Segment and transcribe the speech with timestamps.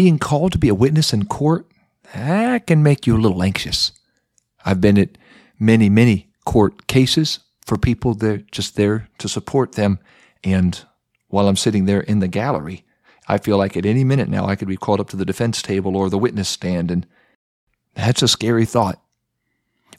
[0.00, 1.66] being called to be a witness in court,
[2.14, 3.92] that can make you a little anxious.
[4.64, 5.18] I've been at
[5.58, 9.98] many, many court cases for people that are just there to support them.
[10.42, 10.82] And
[11.28, 12.86] while I'm sitting there in the gallery,
[13.28, 15.60] I feel like at any minute now I could be called up to the defense
[15.60, 16.90] table or the witness stand.
[16.90, 17.06] And
[17.92, 19.02] that's a scary thought.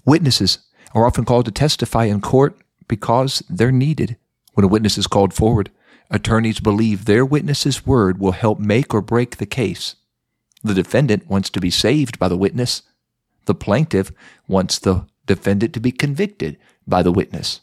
[0.03, 0.57] Witnesses
[0.95, 2.57] are often called to testify in court
[2.87, 4.17] because they're needed.
[4.53, 5.69] When a witness is called forward,
[6.11, 9.95] attorneys believe their witness's word will help make or break the case.
[10.63, 12.83] The defendant wants to be saved by the witness.
[13.45, 14.11] The plaintiff
[14.47, 17.61] wants the defendant to be convicted by the witness.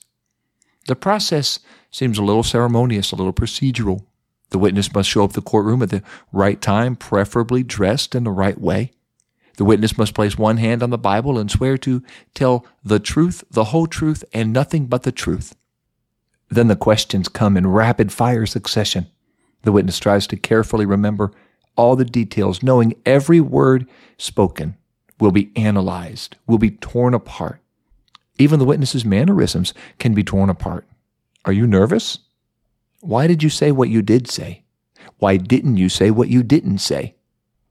[0.87, 4.05] The process seems a little ceremonious, a little procedural.
[4.51, 8.30] The witness must show up the courtroom at the right time, preferably dressed in the
[8.30, 8.92] right way.
[9.59, 12.03] The witness must place one hand on the Bible and swear to
[12.34, 15.55] tell the truth, the whole truth, and nothing but the truth.
[16.51, 19.06] Then the questions come in rapid fire succession.
[19.62, 21.33] The witness tries to carefully remember
[21.77, 24.77] all the details, knowing every word spoken
[25.20, 27.61] will be analyzed, will be torn apart.
[28.39, 30.87] Even the witness's mannerisms can be torn apart.
[31.45, 32.19] Are you nervous?
[33.00, 34.65] Why did you say what you did say?
[35.19, 37.15] Why didn't you say what you didn't say?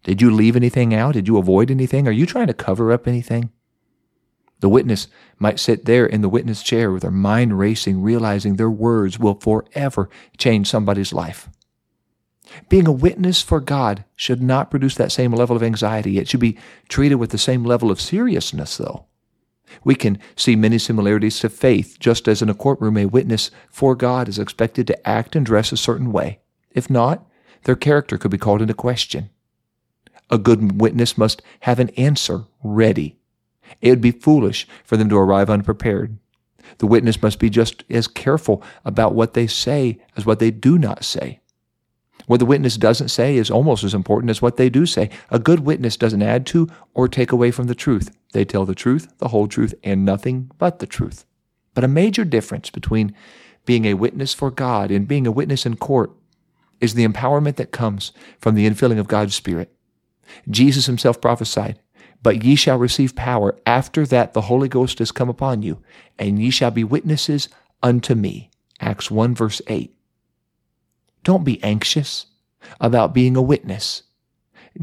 [0.04, 1.14] Did you leave anything out?
[1.14, 2.08] Did you avoid anything?
[2.08, 3.52] Are you trying to cover up anything?
[4.60, 8.70] The witness might sit there in the witness chair with their mind racing, realizing their
[8.70, 11.50] words will forever change somebody's life.
[12.70, 16.18] Being a witness for God should not produce that same level of anxiety.
[16.18, 19.06] It should be treated with the same level of seriousness, though.
[19.84, 23.96] We can see many similarities to faith, just as in a courtroom, a witness for
[23.96, 26.40] God is expected to act and dress a certain way.
[26.72, 27.28] If not,
[27.64, 29.30] their character could be called into question.
[30.30, 33.18] A good witness must have an answer ready.
[33.82, 36.18] It would be foolish for them to arrive unprepared.
[36.80, 40.78] The witness must be just as careful about what they say as what they do
[40.78, 41.40] not say.
[42.26, 45.10] What the witness doesn't say is almost as important as what they do say.
[45.30, 48.16] A good witness doesn't add to or take away from the truth.
[48.34, 51.26] They tell the truth, the whole truth, and nothing but the truth.
[51.74, 53.16] But a major difference between
[53.66, 56.12] being a witness for God and being a witness in court
[56.82, 59.74] is the empowerment that comes from the infilling of God's Spirit.
[60.50, 61.80] Jesus himself prophesied,
[62.28, 65.82] But ye shall receive power after that the Holy Ghost is come upon you,
[66.20, 67.48] and ye shall be witnesses
[67.82, 68.50] unto me.
[68.82, 69.96] Acts 1 verse 8.
[71.24, 72.26] Don't be anxious
[72.82, 74.04] about being a witness.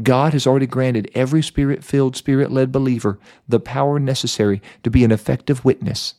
[0.01, 5.03] God has already granted every spirit filled, spirit led believer the power necessary to be
[5.03, 6.15] an effective witness.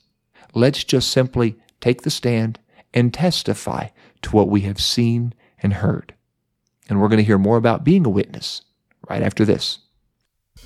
[0.55, 2.61] Let's just simply take the stand
[2.95, 3.89] and testify
[4.23, 6.15] to what we have seen and heard.
[6.89, 8.63] And we're going to hear more about being a witness
[9.09, 9.81] right after this.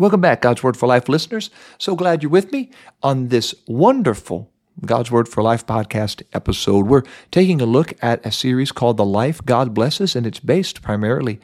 [0.00, 1.50] Welcome back, God's Word for Life listeners.
[1.76, 2.70] So glad you're with me
[3.02, 4.50] on this wonderful
[4.86, 6.86] God's Word for Life podcast episode.
[6.86, 10.80] We're taking a look at a series called The Life God Blesses, and it's based
[10.80, 11.38] primarily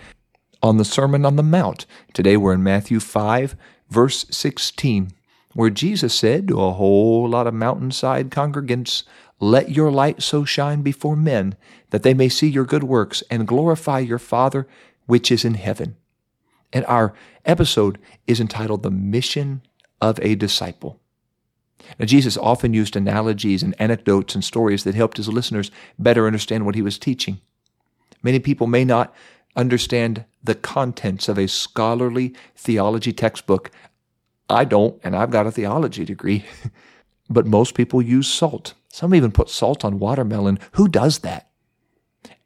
[0.62, 1.84] on the Sermon on the Mount.
[2.14, 3.56] Today we're in Matthew 5,
[3.90, 5.10] verse 16,
[5.52, 9.02] where Jesus said to a whole lot of mountainside congregants,
[9.38, 11.56] Let your light so shine before men
[11.90, 14.66] that they may see your good works and glorify your Father
[15.04, 15.96] which is in heaven.
[16.72, 19.62] And our episode is entitled The Mission
[20.00, 21.00] of a Disciple.
[21.98, 26.66] Now, Jesus often used analogies and anecdotes and stories that helped his listeners better understand
[26.66, 27.40] what he was teaching.
[28.22, 29.14] Many people may not
[29.54, 33.70] understand the contents of a scholarly theology textbook.
[34.50, 36.44] I don't, and I've got a theology degree.
[37.30, 38.74] but most people use salt.
[38.88, 40.58] Some even put salt on watermelon.
[40.72, 41.50] Who does that?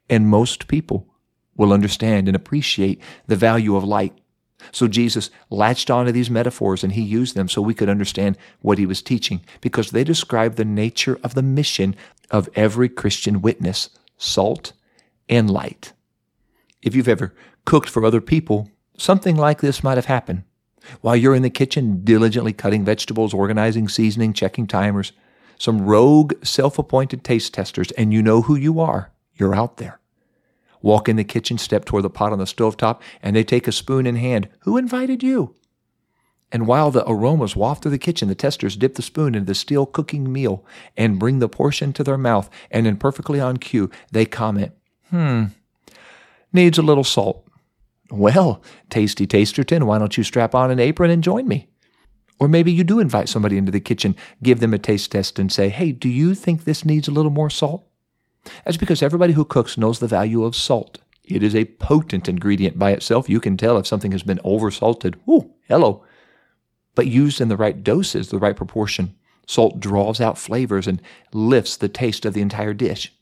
[0.09, 1.07] And most people
[1.55, 4.17] will understand and appreciate the value of light.
[4.71, 8.77] So Jesus latched onto these metaphors and he used them so we could understand what
[8.77, 11.95] he was teaching because they describe the nature of the mission
[12.29, 14.73] of every Christian witness, salt
[15.27, 15.93] and light.
[16.81, 17.33] If you've ever
[17.65, 20.43] cooked for other people, something like this might have happened.
[21.01, 25.11] While you're in the kitchen diligently cutting vegetables, organizing seasoning, checking timers,
[25.57, 30.00] some rogue self-appointed taste testers, and you know who you are, you're out there
[30.81, 33.67] walk in the kitchen, step toward the pot on the stove top, and they take
[33.67, 34.49] a spoon in hand.
[34.61, 35.55] Who invited you?
[36.51, 39.55] And while the aromas waft through the kitchen, the testers dip the spoon into the
[39.55, 40.65] still cooking meal
[40.97, 44.73] and bring the portion to their mouth, and then perfectly on cue, they comment,
[45.09, 45.45] hmm,
[46.51, 47.47] needs a little salt.
[48.09, 51.69] Well, Tasty Tasterton, why don't you strap on an apron and join me?
[52.39, 55.51] Or maybe you do invite somebody into the kitchen, give them a taste test, and
[55.51, 57.85] say, hey, do you think this needs a little more salt?
[58.65, 60.99] That's because everybody who cooks knows the value of salt.
[61.23, 63.29] It is a potent ingredient by itself.
[63.29, 65.15] You can tell if something has been oversalted.
[65.29, 66.03] Ooh, hello.
[66.95, 69.15] But used in the right doses, the right proportion,
[69.47, 71.01] salt draws out flavors and
[71.33, 73.13] lifts the taste of the entire dish.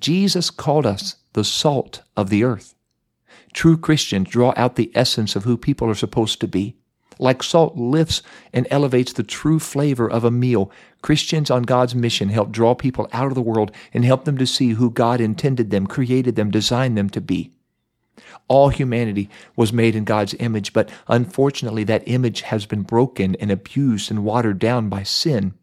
[0.00, 2.74] Jesus called us the salt of the earth.
[3.52, 6.77] True Christians draw out the essence of who people are supposed to be.
[7.18, 8.22] Like salt lifts
[8.52, 10.70] and elevates the true flavor of a meal,
[11.02, 14.46] Christians on God's mission help draw people out of the world and help them to
[14.46, 17.52] see who God intended them, created them, designed them to be.
[18.48, 23.50] All humanity was made in God's image, but unfortunately that image has been broken and
[23.50, 25.54] abused and watered down by sin.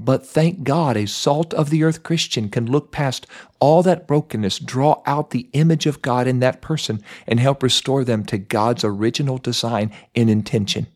[0.00, 3.26] But thank God, a salt of the earth Christian can look past
[3.58, 8.04] all that brokenness, draw out the image of God in that person, and help restore
[8.04, 10.86] them to God's original design and intention.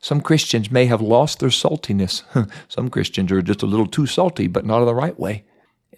[0.00, 2.22] Some Christians may have lost their saltiness.
[2.68, 5.44] Some Christians are just a little too salty, but not in the right way.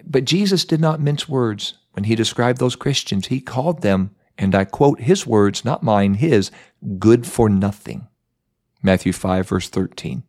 [0.05, 1.75] But Jesus did not mince words.
[1.95, 6.15] When he described those Christians, he called them, and I quote his words, not mine,
[6.15, 6.53] his,
[7.01, 8.07] good for nothing.
[8.81, 10.23] Matthew 5, verse 13.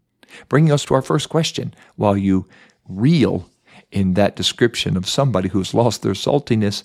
[0.49, 2.47] Bringing us to our first question while you
[2.87, 3.49] reel
[3.91, 6.83] in that description of somebody who's lost their saltiness,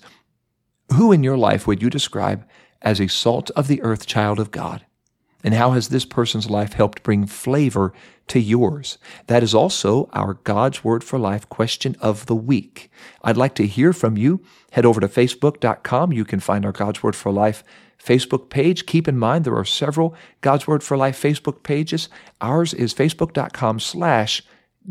[0.93, 2.45] who in your life would you describe
[2.81, 4.85] as a salt of the earth child of God?
[5.43, 7.93] And how has this person's life helped bring flavor
[8.27, 8.97] to yours?
[9.27, 12.89] That is also our God's Word for Life question of the week.
[13.23, 14.41] I'd like to hear from you.
[14.71, 16.13] Head over to facebook.com.
[16.13, 17.63] You can find our God's Word for Life
[18.01, 18.85] Facebook page.
[18.85, 22.09] Keep in mind there are several God's Word for Life Facebook pages.
[22.41, 24.43] Ours is facebook.com slash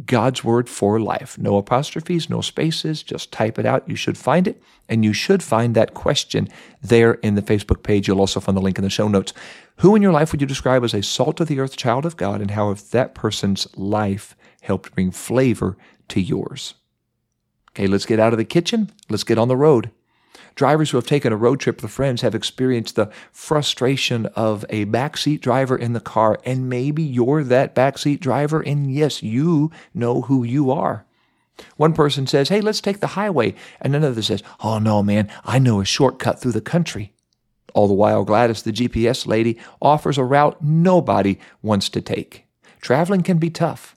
[0.07, 1.39] God's Word for Life.
[1.39, 3.89] No apostrophes, no spaces, just type it out.
[3.89, 6.49] You should find it, and you should find that question
[6.81, 8.09] there in the Facebook page.
[8.09, 9.35] You'll also find the link in the show notes.
[9.77, 12.17] Who in your life would you describe as a salt of the earth child of
[12.17, 15.77] God, and how have that person's life helped bring flavor
[16.09, 16.75] to yours?
[17.73, 18.91] Okay, let's get out of the kitchen.
[19.11, 19.91] Let's get on the road.
[20.55, 24.87] Drivers who have taken a road trip with friends have experienced the frustration of a
[24.87, 30.23] backseat driver in the car, and maybe you're that backseat driver, and yes, you know
[30.23, 31.05] who you are.
[31.77, 33.55] One person says, Hey, let's take the highway.
[33.81, 37.13] And another says, Oh, no, man, I know a shortcut through the country.
[37.75, 42.47] All the while, Gladys, the GPS lady, offers a route nobody wants to take.
[42.81, 43.97] Traveling can be tough,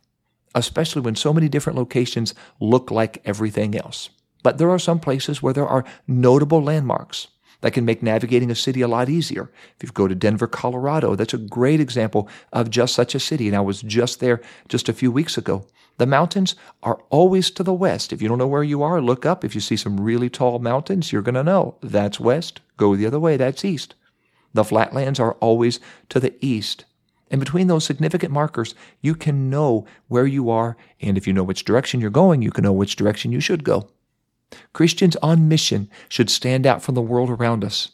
[0.54, 4.10] especially when so many different locations look like everything else.
[4.46, 7.30] But there are some places where there are notable landmarks
[7.62, 9.52] that can make navigating a city a lot easier.
[9.76, 13.48] If you go to Denver, Colorado, that's a great example of just such a city.
[13.48, 15.66] And I was just there just a few weeks ago.
[15.98, 16.54] The mountains
[16.84, 18.14] are always to the west.
[18.14, 19.44] If you don't know where you are, look up.
[19.44, 22.62] If you see some really tall mountains, you're going to know that's west.
[22.78, 23.96] Go the other way, that's east.
[24.54, 26.86] The flatlands are always to the east.
[27.32, 30.78] And between those significant markers, you can know where you are.
[31.02, 33.64] And if you know which direction you're going, you can know which direction you should
[33.64, 33.90] go.
[34.74, 37.92] Christians on mission should stand out from the world around us.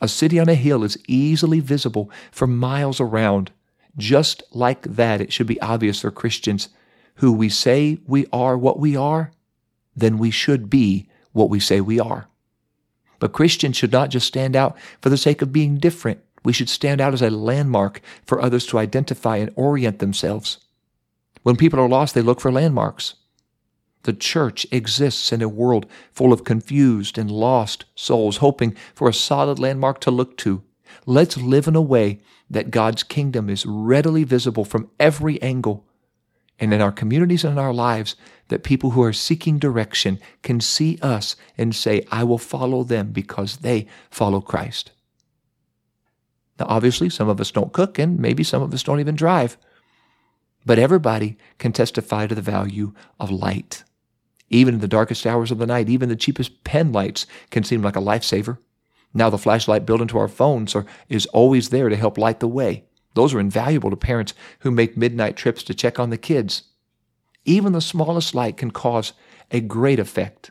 [0.00, 3.52] A city on a hill is easily visible for miles around.
[3.96, 6.68] Just like that, it should be obvious for Christians
[7.16, 9.32] who we say we are what we are,
[9.94, 12.26] then we should be what we say we are.
[13.18, 16.20] But Christians should not just stand out for the sake of being different.
[16.44, 20.58] We should stand out as a landmark for others to identify and orient themselves.
[21.42, 23.14] When people are lost, they look for landmarks.
[24.04, 29.14] The church exists in a world full of confused and lost souls, hoping for a
[29.14, 30.62] solid landmark to look to.
[31.06, 35.86] Let's live in a way that God's kingdom is readily visible from every angle.
[36.58, 38.14] And in our communities and in our lives,
[38.48, 43.10] that people who are seeking direction can see us and say, I will follow them
[43.12, 44.92] because they follow Christ.
[46.58, 49.56] Now, obviously, some of us don't cook, and maybe some of us don't even drive.
[50.66, 53.84] But everybody can testify to the value of light.
[54.52, 57.82] Even in the darkest hours of the night, even the cheapest pen lights can seem
[57.82, 58.58] like a lifesaver.
[59.14, 62.48] Now the flashlight built into our phones are, is always there to help light the
[62.48, 62.84] way.
[63.14, 66.64] Those are invaluable to parents who make midnight trips to check on the kids.
[67.44, 69.14] Even the smallest light can cause
[69.50, 70.50] a great effect.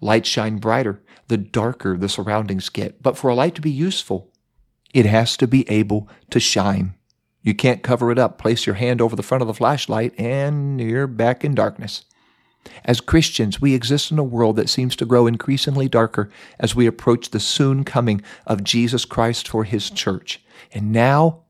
[0.00, 3.02] Lights shine brighter the darker the surroundings get.
[3.02, 4.30] But for a light to be useful,
[4.92, 6.94] it has to be able to shine.
[7.42, 8.38] You can't cover it up.
[8.38, 12.04] Place your hand over the front of the flashlight and you're back in darkness.
[12.84, 16.86] As Christians, we exist in a world that seems to grow increasingly darker as we
[16.86, 20.42] approach the soon coming of Jesus Christ for His church.
[20.72, 21.42] And now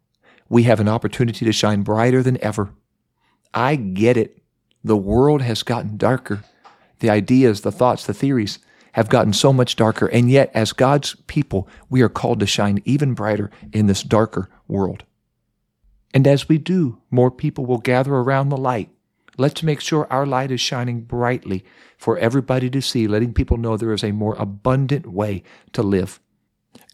[0.49, 2.71] we have an opportunity to shine brighter than ever.
[3.53, 4.43] I get it.
[4.83, 6.45] The world has gotten darker.
[7.01, 8.59] The ideas, the thoughts, the theories
[8.93, 10.07] have gotten so much darker.
[10.07, 14.49] And yet, as God's people, we are called to shine even brighter in this darker
[14.69, 15.05] world.
[16.13, 18.91] And as we do, more people will gather around the light.
[19.37, 21.65] Let's make sure our light is shining brightly
[21.97, 26.21] for everybody to see, letting people know there is a more abundant way to live.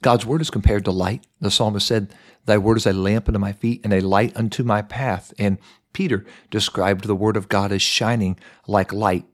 [0.02, 1.26] God's word is compared to light.
[1.40, 2.14] The psalmist said,
[2.46, 5.34] Thy word is a lamp unto my feet and a light unto my path.
[5.38, 5.58] And
[5.92, 9.26] Peter described the word of God as shining like light.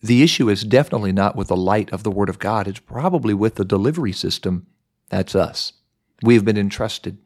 [0.00, 2.68] The issue is definitely not with the light of the word of God.
[2.68, 4.68] It's probably with the delivery system.
[5.08, 5.72] That's us.
[6.22, 7.18] We have been entrusted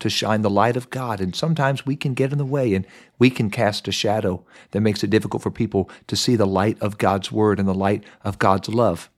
[0.00, 1.20] to shine the light of God.
[1.20, 2.86] And sometimes we can get in the way and
[3.18, 6.80] we can cast a shadow that makes it difficult for people to see the light
[6.80, 9.08] of God's word and the light of God's love.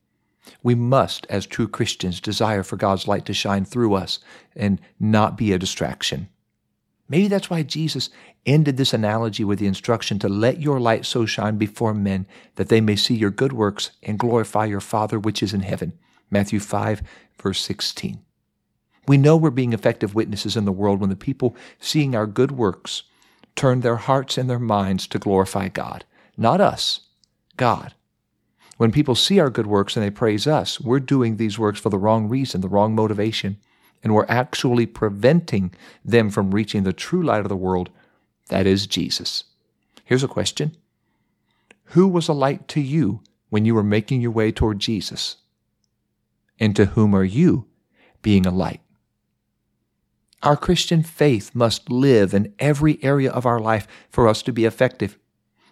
[0.62, 4.20] We must, as true Christians, desire for God's light to shine through us
[4.54, 6.28] and not be a distraction.
[7.08, 8.10] Maybe that's why Jesus
[8.44, 12.68] ended this analogy with the instruction to let your light so shine before men that
[12.68, 15.92] they may see your good works and glorify your Father which is in heaven.
[16.30, 17.02] Matthew 5,
[17.40, 18.25] verse 16.
[19.06, 22.52] We know we're being effective witnesses in the world when the people seeing our good
[22.52, 23.04] works
[23.54, 26.04] turn their hearts and their minds to glorify God.
[26.36, 27.00] Not us,
[27.56, 27.94] God.
[28.76, 31.88] When people see our good works and they praise us, we're doing these works for
[31.88, 33.56] the wrong reason, the wrong motivation,
[34.02, 35.72] and we're actually preventing
[36.04, 37.88] them from reaching the true light of the world,
[38.48, 39.44] that is Jesus.
[40.04, 40.76] Here's a question
[41.86, 45.36] Who was a light to you when you were making your way toward Jesus?
[46.60, 47.66] And to whom are you
[48.22, 48.80] being a light?
[50.42, 54.64] Our Christian faith must live in every area of our life for us to be
[54.64, 55.18] effective.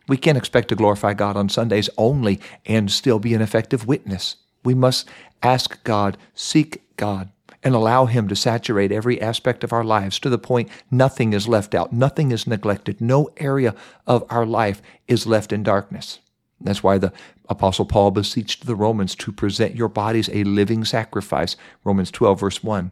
[0.09, 4.37] We can't expect to glorify God on Sundays only and still be an effective witness.
[4.65, 5.09] We must
[5.43, 7.31] ask God, seek God,
[7.63, 11.49] and allow Him to saturate every aspect of our lives to the point nothing is
[11.49, 13.75] left out, nothing is neglected, no area
[14.07, 16.19] of our life is left in darkness.
[16.61, 17.13] That's why the
[17.49, 22.65] Apostle Paul beseeched the Romans to present your bodies a living sacrifice, Romans 12, verse
[22.65, 22.91] 1.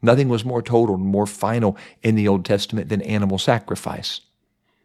[0.00, 4.20] Nothing was more total and more final in the Old Testament than animal sacrifice.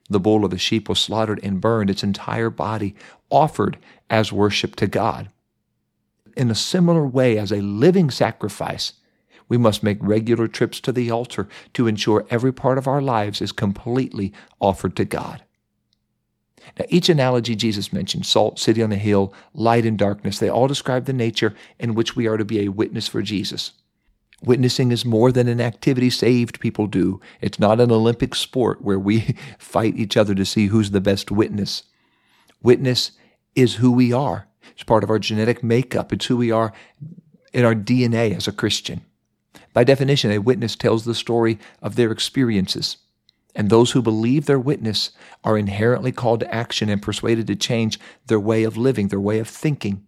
[0.09, 2.95] The bull or the sheep was slaughtered and burned, its entire body
[3.29, 3.77] offered
[4.09, 5.29] as worship to God.
[6.35, 8.93] In a similar way, as a living sacrifice,
[9.47, 13.41] we must make regular trips to the altar to ensure every part of our lives
[13.41, 15.43] is completely offered to God.
[16.79, 20.67] Now, each analogy Jesus mentioned, salt, city on a hill, light and darkness, they all
[20.67, 23.73] describe the nature in which we are to be a witness for Jesus.
[24.43, 27.21] Witnessing is more than an activity saved people do.
[27.39, 31.31] It's not an Olympic sport where we fight each other to see who's the best
[31.31, 31.83] witness.
[32.61, 33.11] Witness
[33.55, 34.47] is who we are.
[34.73, 36.11] It's part of our genetic makeup.
[36.11, 36.73] It's who we are
[37.53, 39.05] in our DNA as a Christian.
[39.71, 42.97] By definition, a witness tells the story of their experiences.
[43.55, 45.11] And those who believe their witness
[45.43, 49.39] are inherently called to action and persuaded to change their way of living, their way
[49.39, 50.03] of thinking.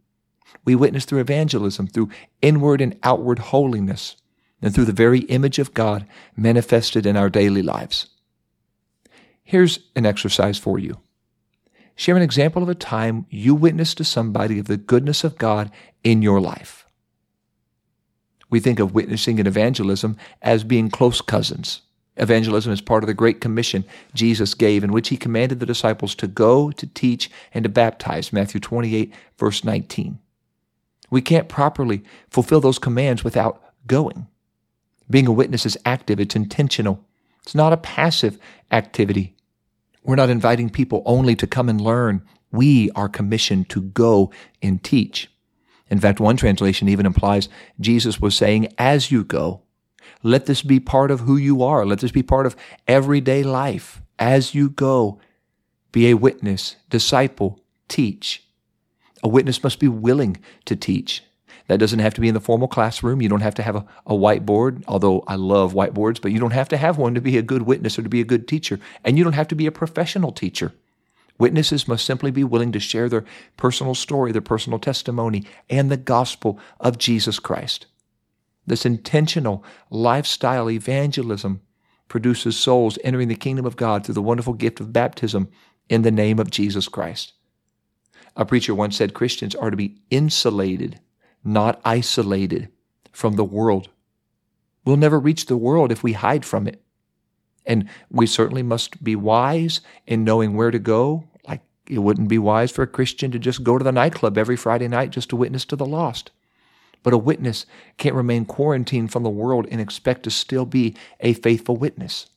[0.66, 2.10] We witness through evangelism, through
[2.42, 4.18] inward and outward holiness
[4.66, 8.08] and through the very image of God manifested in our daily lives.
[9.44, 10.98] Here's an exercise for you.
[11.96, 15.70] Share an example of a time you witnessed to somebody of the goodness of God
[16.04, 16.88] in your life.
[18.50, 21.82] We think of witnessing and evangelism as being close cousins.
[22.18, 26.16] Evangelism is part of the Great Commission Jesus gave, in which he commanded the disciples
[26.16, 28.34] to go, to teach, and to baptize.
[28.34, 30.18] Matthew 28, verse 19.
[31.12, 34.26] We can't properly fulfill those commands without going.
[35.10, 37.04] Being a witness is active, it's intentional.
[37.44, 38.40] It's not a passive
[38.72, 39.36] activity.
[40.04, 42.24] We're not inviting people only to come and learn.
[42.52, 44.32] We are commissioned to go
[44.62, 45.30] and teach.
[45.90, 49.62] In fact, one translation even implies Jesus was saying, as you go,
[50.24, 51.86] let this be part of who you are.
[51.86, 52.56] Let this be part of
[52.88, 54.02] everyday life.
[54.18, 55.20] As you go,
[55.92, 58.44] be a witness, disciple, teach.
[59.24, 61.24] A witness must be willing to teach.
[61.68, 63.22] That doesn't have to be in the formal classroom.
[63.22, 66.52] You don't have to have a, a whiteboard, although I love whiteboards, but you don't
[66.52, 68.80] have to have one to be a good witness or to be a good teacher.
[69.04, 70.74] And you don't have to be a professional teacher.
[71.38, 73.26] Witnesses must simply be willing to share their
[73.58, 77.88] personal story, their personal testimony, and the gospel of Jesus Christ.
[78.68, 81.62] This intentional lifestyle evangelism
[82.08, 85.50] produces souls entering the kingdom of God through the wonderful gift of baptism
[85.90, 87.34] in the name of Jesus Christ.
[88.36, 91.00] A preacher once said Christians are to be insulated
[91.46, 92.70] not isolated
[93.12, 93.90] from the world.
[94.84, 96.82] We'll never reach the world if we hide from it.
[97.66, 101.24] And we certainly must be wise in knowing where to go.
[101.48, 104.56] Like it wouldn't be wise for a Christian to just go to the nightclub every
[104.56, 106.32] Friday night just to witness to the lost.
[107.02, 107.66] But a witness
[107.98, 112.28] can't remain quarantined from the world and expect to still be a faithful witness.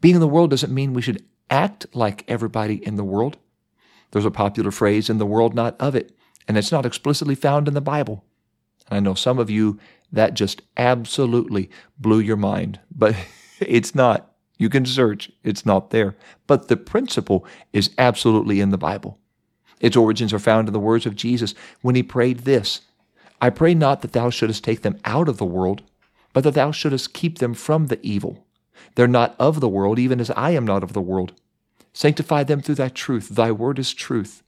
[0.00, 3.36] Being in the world doesn't mean we should act like everybody in the world.
[4.10, 6.16] There's a popular phrase, in the world, not of it.
[6.46, 8.24] And it's not explicitly found in the Bible.
[8.88, 9.78] And I know some of you,
[10.12, 13.16] that just absolutely blew your mind, but
[13.60, 14.30] it's not.
[14.56, 16.14] You can search, it's not there.
[16.46, 19.18] But the principle is absolutely in the Bible.
[19.80, 22.82] Its origins are found in the words of Jesus when he prayed this
[23.40, 25.82] I pray not that thou shouldest take them out of the world,
[26.32, 28.46] but that thou shouldest keep them from the evil.
[28.94, 31.32] They're not of the world, even as I am not of the world.
[31.92, 33.28] Sanctify them through thy truth.
[33.30, 34.43] Thy word is truth.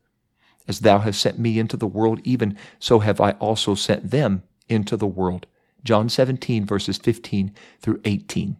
[0.68, 4.42] As thou hast sent me into the world, even so have I also sent them
[4.68, 5.46] into the world.
[5.84, 8.56] John 17, verses 15 through 18.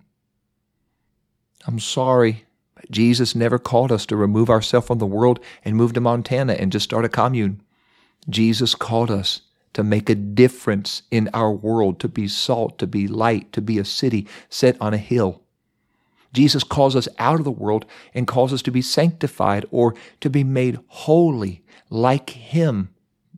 [1.66, 2.44] I'm sorry,
[2.74, 6.52] but Jesus never called us to remove ourselves from the world and move to Montana
[6.52, 7.60] and just start a commune.
[8.28, 13.08] Jesus called us to make a difference in our world, to be salt, to be
[13.08, 15.42] light, to be a city set on a hill.
[16.36, 20.28] Jesus calls us out of the world and calls us to be sanctified or to
[20.28, 22.90] be made holy like Him,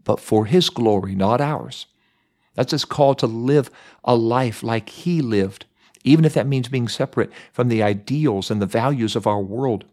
[0.02, 1.86] but for His glory, not ours.
[2.54, 3.70] That's His call to live
[4.02, 5.64] a life like He lived,
[6.02, 9.84] even if that means being separate from the ideals and the values of our world.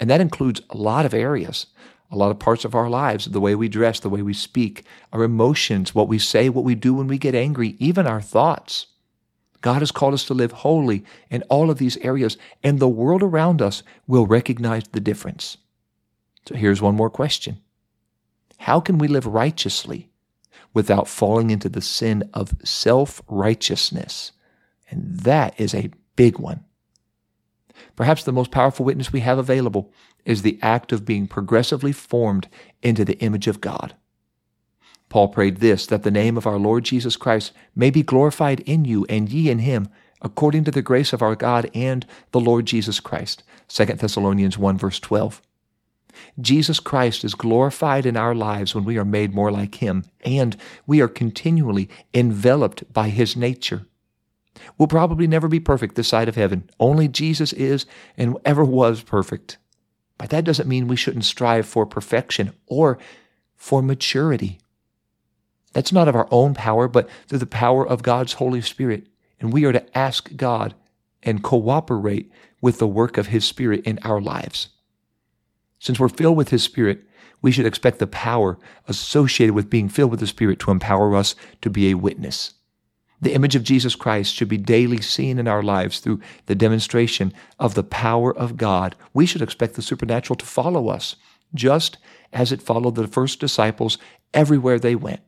[0.00, 1.66] And that includes a lot of areas,
[2.10, 4.84] a lot of parts of our lives, the way we dress, the way we speak,
[5.12, 8.86] our emotions, what we say, what we do when we get angry, even our thoughts.
[9.60, 13.22] God has called us to live holy in all of these areas, and the world
[13.22, 15.58] around us will recognize the difference.
[16.46, 17.60] So here's one more question
[18.58, 20.08] How can we live righteously
[20.72, 24.32] without falling into the sin of self righteousness?
[24.88, 26.64] And that is a big one.
[27.96, 29.92] Perhaps the most powerful witness we have available
[30.24, 32.48] is the act of being progressively formed
[32.82, 33.94] into the image of God.
[35.10, 38.86] Paul prayed this, that the name of our Lord Jesus Christ may be glorified in
[38.86, 39.88] you and ye in him,
[40.22, 43.42] according to the grace of our God and the Lord Jesus Christ.
[43.68, 45.42] 2 Thessalonians 1 verse 12.
[46.40, 50.56] Jesus Christ is glorified in our lives when we are made more like him, and
[50.86, 53.86] we are continually enveloped by his nature.
[54.78, 56.68] We'll probably never be perfect this side of heaven.
[56.78, 57.86] Only Jesus is
[58.16, 59.58] and ever was perfect.
[60.18, 62.98] But that doesn't mean we shouldn't strive for perfection or
[63.56, 64.58] for maturity.
[65.72, 69.06] That's not of our own power, but through the power of God's Holy Spirit.
[69.38, 70.74] And we are to ask God
[71.22, 72.30] and cooperate
[72.60, 74.68] with the work of His Spirit in our lives.
[75.78, 77.04] Since we're filled with His Spirit,
[77.42, 81.34] we should expect the power associated with being filled with the Spirit to empower us
[81.62, 82.54] to be a witness.
[83.22, 87.32] The image of Jesus Christ should be daily seen in our lives through the demonstration
[87.58, 88.96] of the power of God.
[89.12, 91.16] We should expect the supernatural to follow us,
[91.54, 91.98] just
[92.32, 93.98] as it followed the first disciples
[94.32, 95.20] everywhere they went.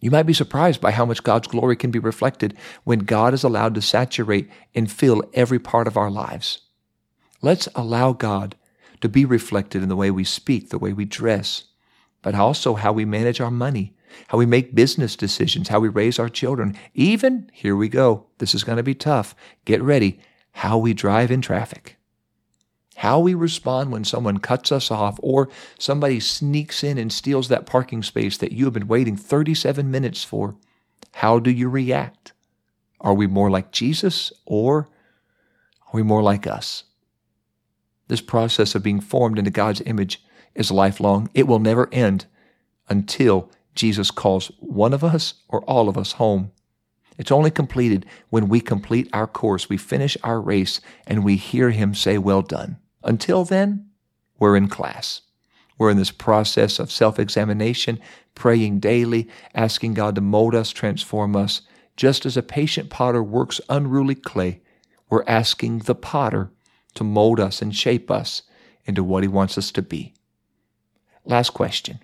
[0.00, 3.44] You might be surprised by how much God's glory can be reflected when God is
[3.44, 6.60] allowed to saturate and fill every part of our lives.
[7.42, 8.56] Let's allow God
[9.00, 11.64] to be reflected in the way we speak, the way we dress,
[12.22, 13.94] but also how we manage our money,
[14.28, 18.54] how we make business decisions, how we raise our children, even, here we go, this
[18.54, 20.20] is going to be tough, get ready,
[20.52, 21.96] how we drive in traffic.
[23.06, 27.64] How we respond when someone cuts us off or somebody sneaks in and steals that
[27.64, 30.56] parking space that you have been waiting 37 minutes for.
[31.12, 32.32] How do you react?
[33.00, 34.88] Are we more like Jesus or
[35.82, 36.82] are we more like us?
[38.08, 40.20] This process of being formed into God's image
[40.56, 41.30] is lifelong.
[41.32, 42.26] It will never end
[42.88, 46.50] until Jesus calls one of us or all of us home.
[47.18, 51.70] It's only completed when we complete our course, we finish our race, and we hear
[51.70, 52.78] Him say, Well done.
[53.06, 53.88] Until then,
[54.38, 55.22] we're in class.
[55.78, 58.00] We're in this process of self examination,
[58.34, 61.62] praying daily, asking God to mold us, transform us.
[61.96, 64.60] Just as a patient potter works unruly clay,
[65.08, 66.50] we're asking the potter
[66.94, 68.42] to mold us and shape us
[68.84, 70.12] into what he wants us to be.
[71.24, 72.00] Last question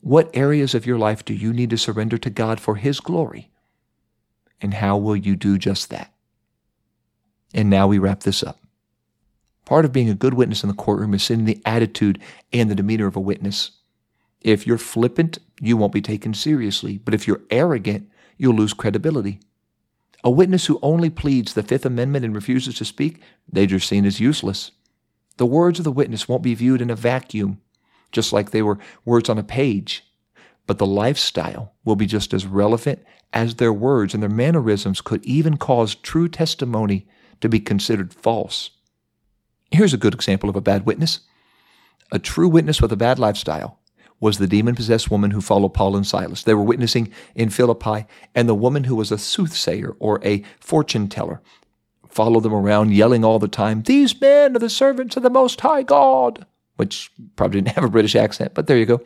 [0.00, 3.50] What areas of your life do you need to surrender to God for His glory?
[4.60, 6.12] And how will you do just that?
[7.54, 8.58] And now we wrap this up.
[9.66, 12.20] Part of being a good witness in the courtroom is seeing the attitude
[12.52, 13.72] and the demeanor of a witness.
[14.40, 16.98] If you're flippant, you won't be taken seriously.
[16.98, 19.40] But if you're arrogant, you'll lose credibility.
[20.22, 24.06] A witness who only pleads the Fifth Amendment and refuses to speak, they're just seen
[24.06, 24.70] as useless.
[25.36, 27.60] The words of the witness won't be viewed in a vacuum,
[28.12, 30.04] just like they were words on a page.
[30.66, 35.24] But the lifestyle will be just as relevant as their words, and their mannerisms could
[35.24, 37.06] even cause true testimony
[37.40, 38.70] to be considered false.
[39.70, 41.20] Here's a good example of a bad witness.
[42.12, 43.80] A true witness with a bad lifestyle
[44.20, 46.42] was the demon possessed woman who followed Paul and Silas.
[46.42, 51.08] They were witnessing in Philippi, and the woman who was a soothsayer or a fortune
[51.08, 51.42] teller
[52.16, 55.60] followed them around, yelling all the time, These men are the servants of the Most
[55.60, 59.02] High God, which probably didn't have a British accent, but there you go.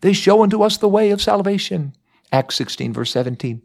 [0.00, 1.94] They show unto us the way of salvation.
[2.32, 3.62] Acts 16, verse 17.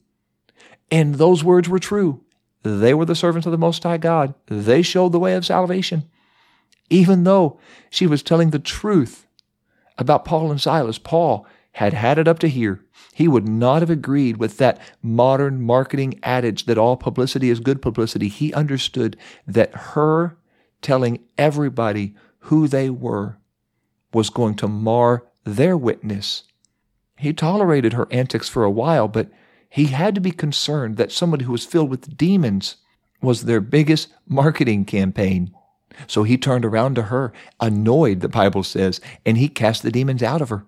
[0.91, 2.26] And those words were true.
[2.63, 4.34] They were the servants of the Most High God.
[4.48, 6.04] They showed the way of salvation.
[6.89, 9.28] Even though she was telling the truth
[9.98, 12.84] about Paul and Silas, Paul had had it up to here.
[13.13, 17.82] He would not have agreed with that modern marketing adage that all publicity is good
[17.82, 18.28] publicity.
[18.28, 19.17] He understood
[19.48, 20.38] that her
[20.82, 23.38] telling everybody who they were
[24.13, 26.43] was going to mar their witness.
[27.17, 29.32] He tolerated her antics for a while, but
[29.69, 32.78] he had to be concerned that somebody who was filled with demons
[33.22, 35.54] was their biggest marketing campaign.
[36.08, 40.23] So he turned around to her, annoyed, the Bible says, and he cast the demons
[40.23, 40.65] out of her.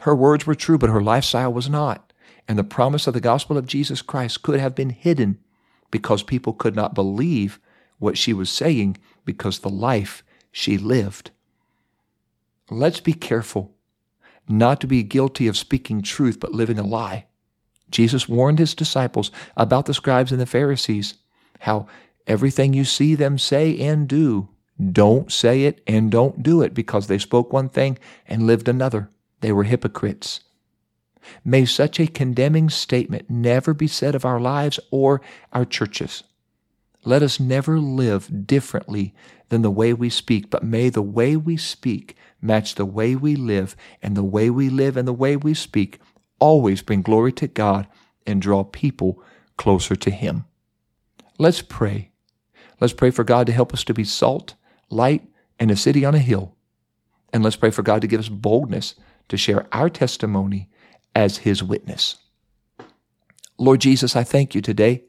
[0.00, 2.12] Her words were true, but her lifestyle was not.
[2.48, 5.38] And the promise of the gospel of Jesus Christ could have been hidden
[5.90, 7.60] because people could not believe
[7.98, 11.30] what she was saying because the life she lived.
[12.70, 13.74] Let's be careful
[14.48, 17.26] not to be guilty of speaking truth but living a lie.
[17.90, 21.14] Jesus warned his disciples about the scribes and the Pharisees,
[21.60, 21.86] how
[22.26, 24.48] everything you see them say and do,
[24.90, 29.10] don't say it and don't do it because they spoke one thing and lived another.
[29.40, 30.40] They were hypocrites.
[31.44, 35.20] May such a condemning statement never be said of our lives or
[35.52, 36.24] our churches.
[37.04, 39.14] Let us never live differently
[39.48, 43.36] than the way we speak, but may the way we speak match the way we
[43.36, 46.00] live, and the way we live and the way we speak
[46.40, 47.86] always bring glory to God
[48.26, 49.22] and draw people
[49.56, 50.44] closer to Him.
[51.38, 52.10] Let's pray.
[52.80, 54.54] Let's pray for God to help us to be salt,
[54.92, 55.26] light,
[55.58, 56.54] and a city on a hill.
[57.32, 58.94] And let's pray for God to give us boldness
[59.28, 60.68] to share our testimony
[61.14, 62.16] as His witness.
[63.58, 65.04] Lord Jesus, I thank you today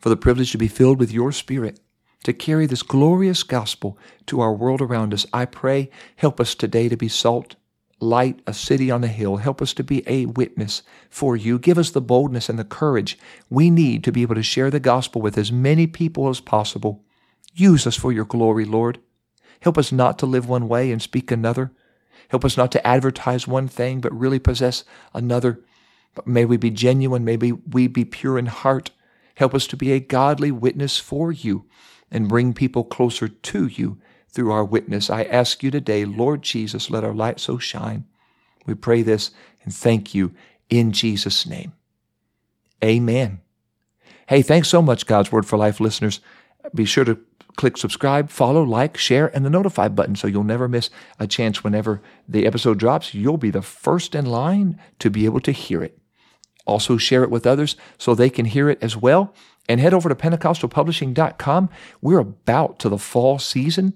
[0.00, 1.80] for the privilege to be filled with your Spirit,
[2.24, 5.26] to carry this glorious gospel to our world around us.
[5.32, 7.56] I pray, help us today to be salt,
[8.00, 9.36] light, a city on a hill.
[9.36, 11.58] Help us to be a witness for you.
[11.58, 13.18] Give us the boldness and the courage
[13.50, 17.04] we need to be able to share the gospel with as many people as possible.
[17.54, 19.00] Use us for your glory, Lord.
[19.60, 21.72] Help us not to live one way and speak another.
[22.28, 25.60] Help us not to advertise one thing, but really possess another.
[26.14, 27.24] But may we be genuine.
[27.24, 28.90] May we be pure in heart.
[29.36, 31.64] Help us to be a godly witness for you
[32.10, 35.10] and bring people closer to you through our witness.
[35.10, 38.04] I ask you today, Lord Jesus, let our light so shine.
[38.66, 39.30] We pray this
[39.64, 40.34] and thank you
[40.68, 41.72] in Jesus' name.
[42.84, 43.40] Amen.
[44.28, 46.20] Hey, thanks so much, God's Word for Life listeners.
[46.74, 47.18] Be sure to
[47.56, 51.64] click subscribe, follow, like, share, and the notify button so you'll never miss a chance
[51.64, 53.14] whenever the episode drops.
[53.14, 55.98] You'll be the first in line to be able to hear it.
[56.66, 59.34] Also, share it with others so they can hear it as well.
[59.68, 61.68] And head over to PentecostalPublishing.com.
[62.00, 63.94] We're about to the fall season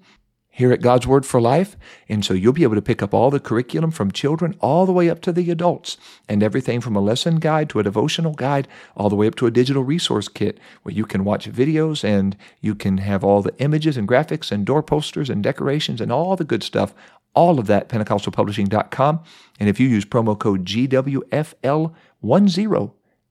[0.54, 1.78] here at God's Word for Life.
[2.10, 4.92] And so you'll be able to pick up all the curriculum from children all the
[4.92, 5.96] way up to the adults
[6.28, 9.46] and everything from a lesson guide to a devotional guide all the way up to
[9.46, 13.58] a digital resource kit where you can watch videos and you can have all the
[13.58, 16.94] images and graphics and door posters and decorations and all the good stuff.
[17.34, 19.20] All of that, PentecostalPublishing.com.
[19.58, 21.94] And if you use promo code GWFL10,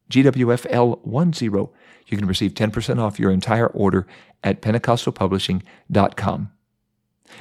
[0.09, 1.69] GWFL10,
[2.07, 4.07] you can receive 10% off your entire order
[4.43, 6.51] at PentecostalPublishing.com.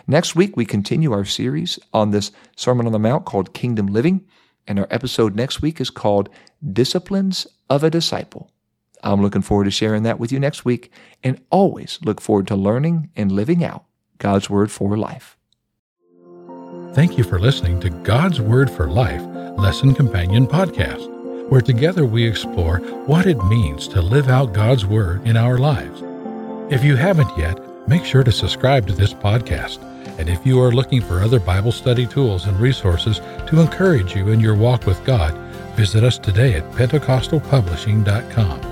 [0.07, 4.26] Next week, we continue our series on this Sermon on the Mount called Kingdom Living,
[4.66, 6.29] and our episode next week is called
[6.72, 8.50] Disciplines of a Disciple.
[9.03, 10.92] I'm looking forward to sharing that with you next week,
[11.24, 13.85] and always look forward to learning and living out
[14.18, 15.37] God's Word for life.
[16.92, 19.22] Thank you for listening to God's Word for Life
[19.57, 21.09] Lesson Companion Podcast,
[21.48, 26.03] where together we explore what it means to live out God's Word in our lives.
[26.72, 27.59] If you haven't yet,
[27.90, 29.83] Make sure to subscribe to this podcast.
[30.20, 34.29] And if you are looking for other Bible study tools and resources to encourage you
[34.29, 35.37] in your walk with God,
[35.74, 38.70] visit us today at PentecostalPublishing.com.